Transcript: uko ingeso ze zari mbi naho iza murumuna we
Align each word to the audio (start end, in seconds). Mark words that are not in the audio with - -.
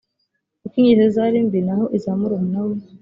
uko 0.65 0.75
ingeso 0.79 1.03
ze 1.07 1.13
zari 1.15 1.39
mbi 1.47 1.59
naho 1.67 1.85
iza 1.97 2.11
murumuna 2.19 2.59
we 2.67 2.75